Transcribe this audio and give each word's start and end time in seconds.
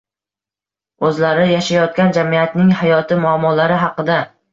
O‘zlari 1.09 1.43
yashayotgan 1.49 2.09
jamiyatning 2.15 2.73
hayoti, 2.79 3.19
muammolari 3.27 3.79
haqida 3.83 4.17